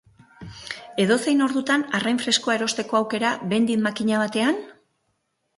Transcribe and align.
Edozein 1.03 1.43
ordutan 1.49 1.83
arrain 1.99 2.21
freskoa 2.23 2.57
erosteko 2.61 2.99
aukera, 3.03 3.37
vending 3.55 3.85
makina 3.89 4.23
batean? 4.27 4.59